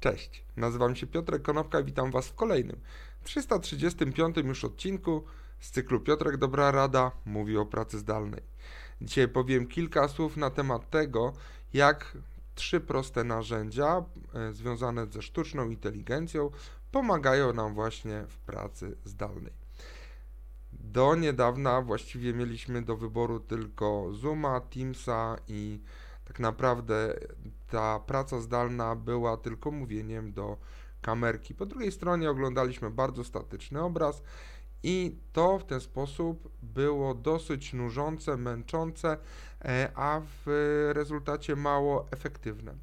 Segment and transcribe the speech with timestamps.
[0.00, 2.80] Cześć, nazywam się Piotrek Konopka i witam Was w kolejnym,
[3.24, 5.24] 335 już odcinku
[5.60, 8.42] z cyklu Piotrek Dobra Rada mówi o pracy zdalnej.
[9.02, 11.32] Dzisiaj powiem kilka słów na temat tego,
[11.72, 12.18] jak
[12.54, 16.50] trzy proste narzędzia e, związane ze sztuczną inteligencją
[16.92, 19.52] pomagają nam właśnie w pracy zdalnej.
[20.72, 25.80] Do niedawna właściwie mieliśmy do wyboru tylko Zooma, Teamsa i
[26.30, 27.14] tak naprawdę
[27.70, 30.56] ta praca zdalna była tylko mówieniem do
[31.00, 31.54] kamerki.
[31.54, 34.22] Po drugiej stronie oglądaliśmy bardzo statyczny obraz
[34.82, 39.18] i to w ten sposób było dosyć nużące, męczące,
[39.64, 40.46] e, a w
[40.94, 42.74] rezultacie mało efektywne.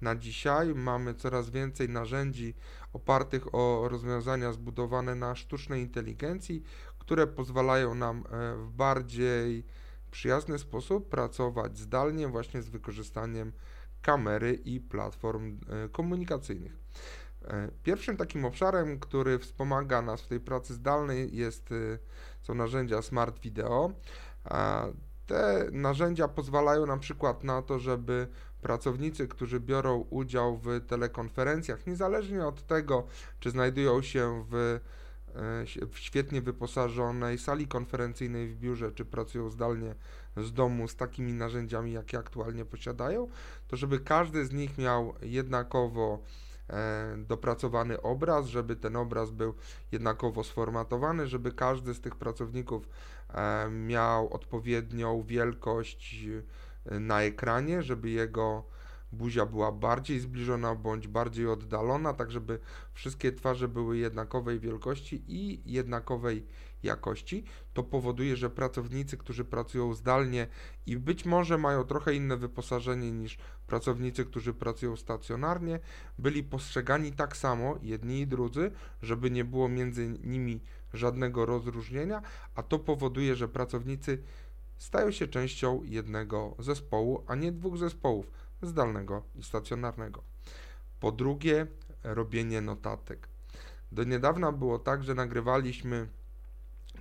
[0.00, 2.54] Na dzisiaj mamy coraz więcej narzędzi
[2.92, 6.62] opartych o rozwiązania zbudowane na sztucznej inteligencji,
[6.98, 9.64] które pozwalają nam e, w bardziej
[10.10, 13.52] przyjazny sposób pracować zdalnie właśnie z wykorzystaniem
[14.02, 16.76] kamery i platform e, komunikacyjnych.
[17.44, 21.98] E, pierwszym takim obszarem, który wspomaga nas w tej pracy zdalnej jest, e,
[22.42, 23.92] są narzędzia Smart Video.
[25.26, 28.28] Te narzędzia pozwalają na przykład na to, żeby
[28.62, 33.06] pracownicy, którzy biorą udział w telekonferencjach, niezależnie od tego,
[33.40, 34.80] czy znajdują się w
[35.90, 39.94] w świetnie wyposażonej sali konferencyjnej w biurze, czy pracują zdalnie
[40.36, 43.28] z domu z takimi narzędziami, jakie aktualnie posiadają,
[43.68, 46.22] to żeby każdy z nich miał jednakowo
[46.70, 49.54] e, dopracowany obraz, żeby ten obraz był
[49.92, 52.88] jednakowo sformatowany, żeby każdy z tych pracowników
[53.28, 56.26] e, miał odpowiednią wielkość
[56.86, 58.64] e, na ekranie, żeby jego
[59.12, 62.58] buzia była bardziej zbliżona bądź bardziej oddalona, tak żeby
[62.92, 66.46] wszystkie twarze były jednakowej wielkości i jednakowej
[66.82, 67.44] jakości.
[67.74, 70.46] To powoduje, że pracownicy, którzy pracują zdalnie
[70.86, 75.80] i być może mają trochę inne wyposażenie niż pracownicy, którzy pracują stacjonarnie,
[76.18, 78.70] byli postrzegani tak samo, jedni i drudzy,
[79.02, 80.60] żeby nie było między nimi
[80.94, 82.22] żadnego rozróżnienia,
[82.54, 84.22] a to powoduje, że pracownicy
[84.78, 88.30] stają się częścią jednego zespołu, a nie dwóch zespołów
[88.62, 90.22] zdalnego i stacjonarnego.
[91.00, 91.66] Po drugie,
[92.04, 93.28] robienie notatek.
[93.92, 96.08] Do niedawna było tak, że nagrywaliśmy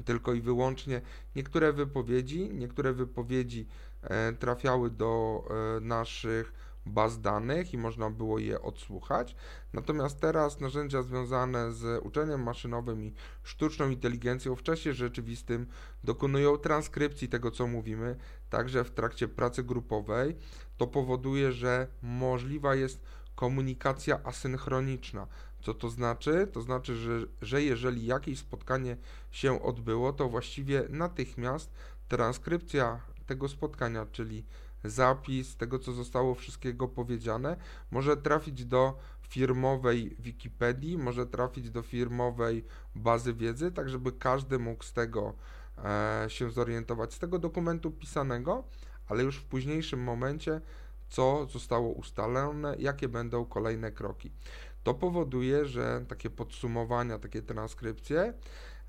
[0.05, 1.01] tylko i wyłącznie
[1.35, 3.67] niektóre wypowiedzi, niektóre wypowiedzi
[4.01, 6.53] e, trafiały do e, naszych
[6.87, 9.35] baz danych i można było je odsłuchać.
[9.73, 15.67] Natomiast teraz narzędzia związane z uczeniem maszynowym i sztuczną inteligencją w czasie rzeczywistym
[16.03, 18.15] dokonują transkrypcji tego, co mówimy,
[18.49, 20.37] także w trakcie pracy grupowej.
[20.77, 23.01] To powoduje, że możliwa jest
[23.35, 25.27] komunikacja asynchroniczna.
[25.61, 26.47] Co to znaczy?
[26.53, 28.97] To znaczy, że, że jeżeli jakieś spotkanie
[29.31, 31.71] się odbyło, to właściwie natychmiast
[32.07, 34.45] transkrypcja tego spotkania, czyli
[34.83, 37.57] zapis tego, co zostało wszystkiego powiedziane,
[37.91, 42.65] może trafić do firmowej Wikipedii, może trafić do firmowej
[42.95, 45.33] bazy wiedzy, tak żeby każdy mógł z tego
[45.77, 48.63] e, się zorientować, z tego dokumentu pisanego,
[49.07, 50.61] ale już w późniejszym momencie,
[51.09, 54.31] co zostało ustalone, jakie będą kolejne kroki.
[54.87, 58.33] To powoduje, że takie podsumowania, takie transkrypcje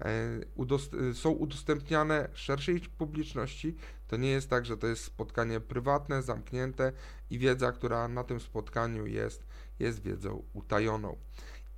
[0.04, 3.76] E, udost są udostępniane szerszej publiczności.
[4.08, 6.92] To nie jest tak, że to jest spotkanie prywatne, zamknięte
[7.31, 9.47] i wiedza, która na tym spotkaniu jest,
[9.78, 11.16] jest wiedzą utajoną.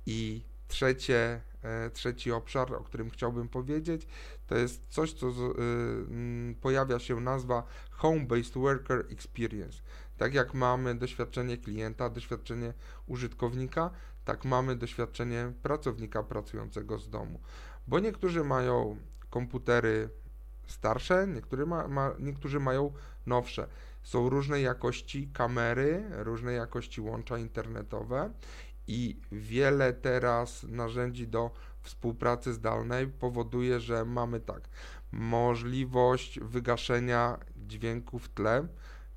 [0.05, 4.07] I trzecie, e, trzeci obszar, o którym chciałbym powiedzieć,
[4.47, 5.33] to jest coś, co
[6.61, 7.63] pojawia się nazwa
[8.01, 9.81] Home-Based Worker Experience.
[10.21, 12.73] Tak jak mamy doświadczenie klienta, doświadczenie
[13.07, 13.89] użytkownika,
[14.25, 17.39] tak mamy doświadczenie pracownika pracującego z domu
[17.87, 18.97] bo niektórzy mają
[19.29, 20.09] komputery
[20.67, 22.93] starsze, niektórzy, ma, ma, niektórzy mają
[23.25, 23.67] nowsze.
[24.03, 28.31] Są różnej jakości kamery, różnej jakości łącza internetowe
[28.87, 34.69] i wiele teraz narzędzi do współpracy zdalnej powoduje, że mamy tak,
[35.11, 38.67] możliwość wygaszenia dźwięku w tle,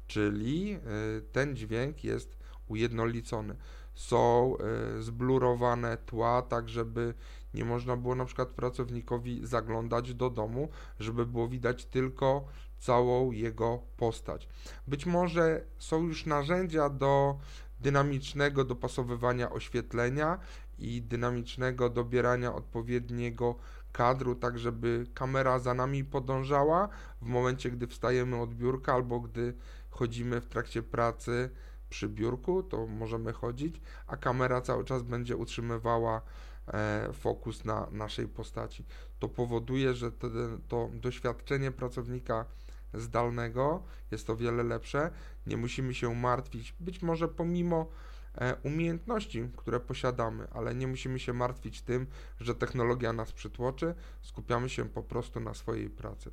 [0.06, 2.36] czyli y, ten dźwięk jest
[2.68, 3.56] ujednolicony.
[3.94, 4.56] Są
[4.98, 7.14] y, zblurowane tła, tak żeby
[7.54, 10.68] nie można było na przykład pracownikowi zaglądać do domu,
[11.00, 12.44] żeby było widać tylko
[12.78, 14.48] całą jego postać.
[14.86, 17.38] Być może są już narzędzia do
[17.80, 20.38] dynamicznego dopasowywania oświetlenia
[20.78, 23.54] i dynamicznego dobierania odpowiedniego
[23.94, 26.88] kadru, tak żeby kamera za nami podążała
[27.22, 29.54] w momencie, gdy wstajemy od biurka albo gdy
[29.90, 31.50] chodzimy w trakcie pracy
[31.90, 36.22] przy biurku, to możemy chodzić, a kamera cały czas będzie utrzymywała
[36.72, 38.84] E, fokus na naszej postaci.
[39.18, 40.28] To powoduje, że to,
[40.68, 42.44] to doświadczenie pracownika
[42.94, 45.10] zdalnego jest o wiele lepsze.
[45.46, 47.86] Nie musimy się martwić, być może pomimo
[48.62, 52.06] umiejętności, które posiadamy, ale nie musimy się martwić tym,
[52.40, 56.30] że technologia nas przytłoczy, skupiamy się po prostu na swojej pracy.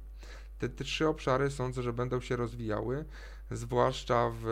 [0.59, 3.05] Te trzy obszary sądzę, że będą się rozwijały,
[3.51, 4.47] zwłaszcza w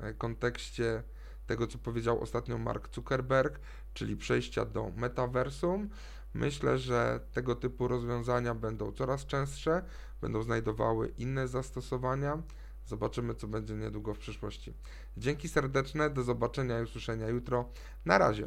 [0.00, 1.02] e, kontekście
[1.46, 3.60] tego, co powiedział ostatnio Mark Zuckerberg,
[3.94, 5.90] czyli przejścia do metaversum.
[6.34, 9.82] Myślę, że tego typu rozwiązania będą coraz częstsze,
[10.20, 12.42] będą znajdowały inne zastosowania.
[12.86, 14.74] Zobaczymy, co będzie niedługo w przyszłości.
[15.16, 17.68] Dzięki serdeczne, do zobaczenia i usłyszenia jutro.
[18.04, 18.46] Na razie.